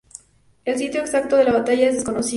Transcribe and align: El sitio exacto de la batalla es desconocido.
El 0.65 0.79
sitio 0.79 1.01
exacto 1.01 1.37
de 1.37 1.43
la 1.43 1.53
batalla 1.53 1.87
es 1.89 1.93
desconocido. 1.97 2.29